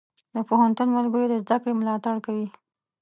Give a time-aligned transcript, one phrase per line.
[0.33, 2.47] د پوهنتون ملګري د زده کړې ملاتړ کوي.